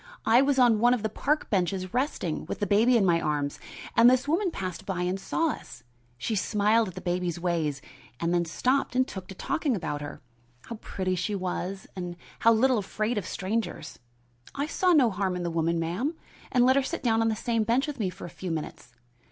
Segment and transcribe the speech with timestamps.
[0.25, 3.59] I was on one of the park benches resting, with the baby in my arms,
[3.95, 5.83] and this woman passed by and saw us.
[6.17, 7.83] She smiled at the baby's ways,
[8.19, 10.19] and then stopped and took to talking about her,
[10.65, 13.99] how pretty she was and how little afraid of strangers.
[14.55, 16.15] I saw no harm in the woman, ma'am,
[16.51, 18.93] and let her sit down on the same bench with me for a few minutes.